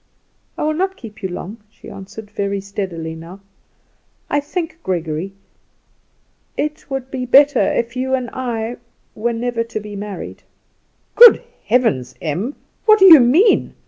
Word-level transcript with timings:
"I 0.57 0.63
will 0.63 0.73
not 0.73 0.97
keep 0.97 1.21
you 1.21 1.29
long," 1.29 1.57
she 1.69 1.87
answered 1.87 2.31
very 2.31 2.59
steadily 2.59 3.13
now. 3.13 3.39
"I 4.31 4.39
think, 4.39 4.79
Gregory, 4.81 5.33
it 6.57 6.89
would 6.89 7.11
be 7.11 7.27
better 7.27 7.59
if 7.61 7.95
you 7.95 8.15
and 8.15 8.27
I 8.33 8.77
were 9.13 9.31
never 9.31 9.63
to 9.65 9.79
be 9.79 9.95
married." 9.95 10.41
"Good 11.15 11.43
Heaven! 11.65 12.03
Em, 12.19 12.55
what 12.87 12.97
do 12.97 13.05
you 13.05 13.19
mean? 13.19 13.75